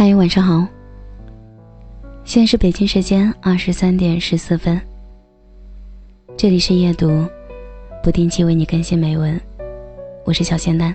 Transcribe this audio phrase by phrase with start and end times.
[0.00, 0.64] 嗨，晚上好。
[2.22, 4.80] 现在是北京时间二十三点十四分。
[6.36, 7.26] 这里是夜读，
[8.00, 9.40] 不定期为你更新美文。
[10.24, 10.94] 我是小仙丹。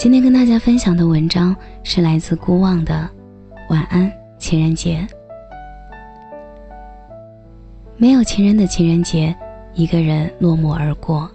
[0.00, 3.08] 今天跟大家分享的文章是来自孤望的
[3.72, 5.06] 《晚安情人节》。
[7.96, 9.32] 没有情人的情人节，
[9.74, 11.30] 一个人落寞而过，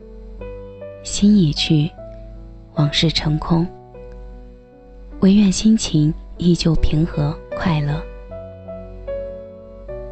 [1.02, 1.90] 心已去，
[2.74, 3.66] 往事成空。
[5.22, 8.02] 唯愿心情依旧平和快乐。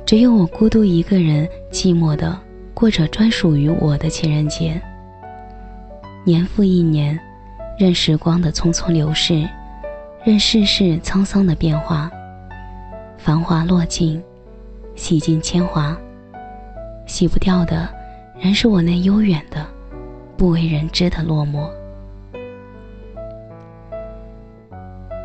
[0.05, 2.39] 只有我孤独一个人，寂寞的
[2.75, 4.79] 过着专属于我的情人节。
[6.23, 7.19] 年复一年，
[7.77, 9.49] 任时光的匆匆流逝，
[10.23, 12.11] 任世事沧桑的变化。
[13.17, 14.21] 繁华落尽，
[14.95, 15.97] 洗尽铅华，
[17.07, 17.89] 洗不掉的，
[18.39, 19.65] 仍是我那悠远的、
[20.37, 21.67] 不为人知的落寞。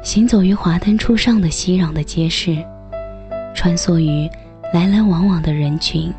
[0.04, 2.62] 行走于华灯初上的熙攘的街市，
[3.54, 4.28] 穿梭于
[4.70, 6.12] 来来往往的人群，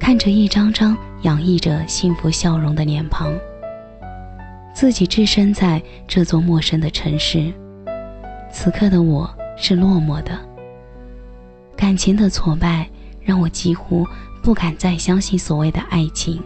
[0.00, 3.32] 看着一张张洋溢着幸福笑容的脸庞。
[4.74, 7.52] 自己置身在这座陌生的城市，
[8.50, 10.36] 此刻的我是落寞的。
[11.76, 12.84] 感情的挫败
[13.22, 14.04] 让我几乎
[14.42, 16.42] 不敢再相信所谓的爱情。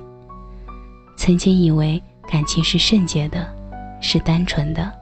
[1.17, 3.51] 曾经以为感情是圣洁的，
[4.03, 5.02] 是单纯的。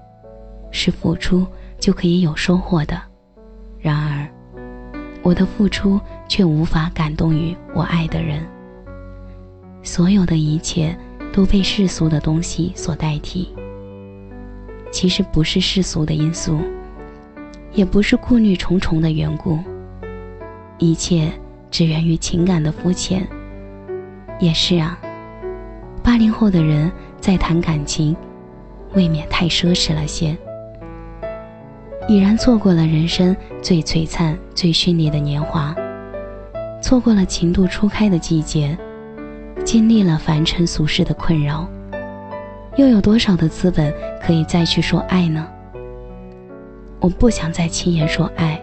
[0.71, 1.47] 是付出
[1.79, 3.01] 就可以有收获的，
[3.79, 4.29] 然而，
[5.23, 8.47] 我的付出却无法感动于我爱的人。
[9.83, 10.97] 所有的一切
[11.33, 13.49] 都被世俗的东西所代替。
[14.93, 16.59] 其实不是世俗的因素，
[17.73, 19.59] 也不是顾虑重重的缘故，
[20.79, 21.33] 一切
[21.71, 23.27] 只源于情感的肤浅。
[24.39, 24.99] 也是啊，
[26.03, 28.17] 八零后的人在谈感情，
[28.95, 30.37] 未免太奢侈了些。
[32.11, 35.73] 已然错过了人生最璀璨、最绚丽的年华，
[36.83, 38.77] 错过了情窦初开的季节，
[39.65, 41.69] 经历了凡尘俗世的困扰，
[42.75, 45.47] 又有多少的资本可以再去说爱呢？
[46.99, 48.61] 我不想再轻言说爱，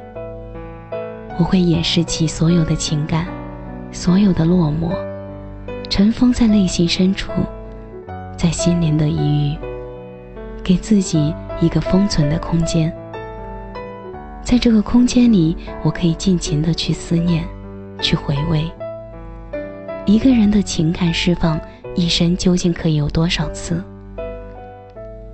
[1.39, 3.27] 我会掩饰起所有的情感，
[3.93, 4.91] 所有的落寞，
[5.89, 7.31] 尘封在内心深处，
[8.35, 9.57] 在心灵的一隅，
[10.61, 12.93] 给自己一个封存的空间。
[14.47, 17.45] 在这个空间里，我可以尽情的去思念，
[17.99, 18.63] 去回味。
[20.05, 21.59] 一个人的情感释放，
[21.95, 23.83] 一生究竟可以有多少次？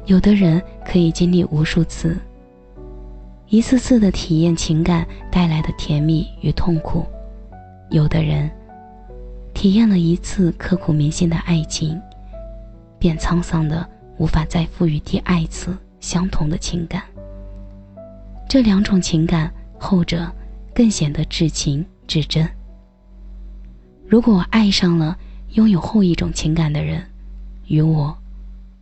[0.07, 2.17] 有的人可以经历无数次，
[3.49, 7.05] 一次次的体验情感带来的甜蜜与痛苦；
[7.91, 8.49] 有的人
[9.53, 12.01] 体验了一次刻骨铭心的爱情，
[12.97, 13.87] 便沧桑的
[14.17, 17.03] 无法再赋予第二次相同的情感。
[18.47, 20.31] 这两种情感，后者
[20.73, 22.47] 更显得至情至真。
[24.07, 25.17] 如果我爱上了
[25.53, 27.03] 拥有后一种情感的人，
[27.67, 28.15] 与我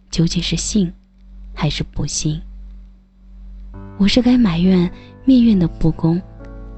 [0.09, 0.91] 究竟是幸
[1.53, 2.41] 还是不幸？
[3.97, 4.91] 我是该埋怨
[5.23, 6.21] 命运的不公，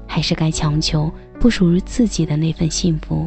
[0.06, 3.26] 还是该强求不属于自己的那份幸福？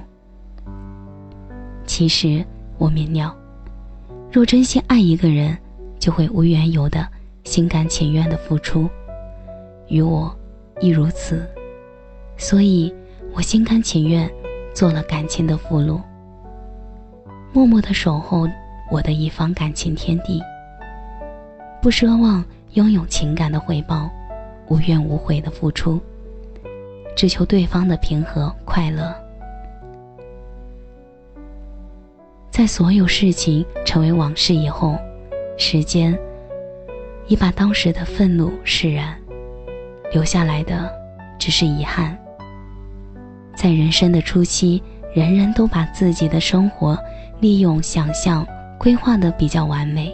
[1.86, 2.46] 其实
[2.78, 3.36] 我明了，
[4.32, 5.58] 若真心爱一个人，
[6.00, 7.06] 就会无缘由的
[7.44, 8.90] 心甘情愿的付出。
[9.88, 10.34] 与我
[10.80, 11.48] 亦如此，
[12.38, 12.94] 所以
[13.34, 14.30] 我心甘情愿
[14.74, 16.02] 做了感情的俘虏，
[17.54, 18.48] 默默的守候
[18.92, 20.42] 我的一方感情天地，
[21.82, 22.44] 不奢望
[22.74, 24.10] 拥有情感的回报，
[24.68, 26.00] 无怨无悔的付出，
[27.16, 29.16] 只求对方的平和快乐。
[32.52, 34.98] 在所有事情成为往事以后，
[35.58, 36.18] 时间
[37.28, 39.18] 已把当时的愤怒释然。
[40.12, 40.92] 留下来的
[41.38, 42.18] 只是遗憾。
[43.56, 44.82] 在人生的初期，
[45.14, 46.98] 人人都把自己的生活
[47.40, 48.46] 利用想象
[48.78, 50.14] 规划的比较完美，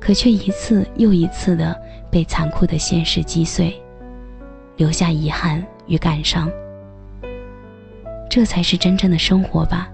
[0.00, 1.80] 可却一次又一次的
[2.10, 3.80] 被残酷的现实击碎，
[4.76, 6.50] 留下遗憾与感伤。
[8.28, 9.88] 这才是真正的生活吧。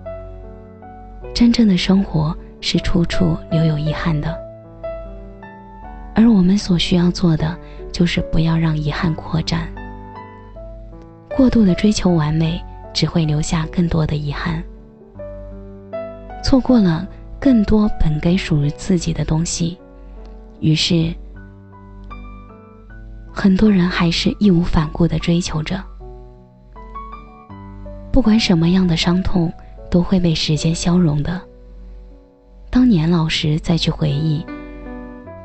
[1.34, 4.34] 真正的生活是处处留有遗憾的，
[6.16, 7.56] 而我们所需要做的。
[7.92, 9.66] 就是不要让遗憾扩展。
[11.34, 14.62] 过度的追求完美，只会留下更多的遗憾，
[16.44, 17.08] 错过了
[17.40, 19.78] 更多本该属于自己的东西。
[20.60, 21.10] 于是，
[23.32, 25.82] 很多人还是义无反顾的追求着。
[28.12, 29.50] 不管什么样的伤痛，
[29.90, 31.40] 都会被时间消融的。
[32.68, 34.44] 当年老时再去回忆，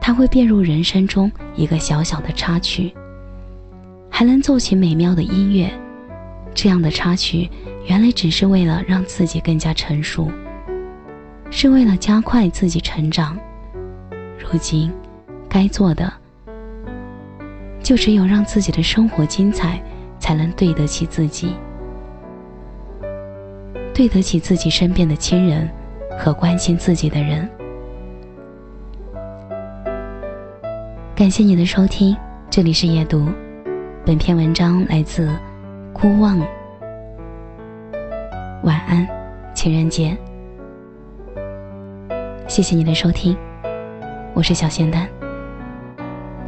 [0.01, 2.91] 它会变入人生中一个小小的插曲，
[4.09, 5.71] 还能奏起美妙的音乐。
[6.53, 7.47] 这样的插曲，
[7.87, 10.29] 原来只是为了让自己更加成熟，
[11.51, 13.37] 是为了加快自己成长。
[14.37, 14.91] 如今，
[15.47, 16.11] 该做的，
[17.81, 19.81] 就只有让自己的生活精彩，
[20.19, 21.55] 才能对得起自己，
[23.93, 25.69] 对得起自己身边的亲人
[26.19, 27.47] 和关心自己的人。
[31.21, 32.17] 感谢你的收听，
[32.49, 33.29] 这里是夜读。
[34.03, 35.29] 本篇文章来自
[35.93, 36.39] 孤望。
[38.63, 39.07] 晚安，
[39.53, 40.17] 情人节。
[42.47, 43.37] 谢谢你的收听，
[44.33, 45.07] 我是小仙丹。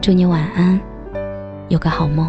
[0.01, 0.81] 祝你晚安，
[1.69, 2.27] 有个好梦。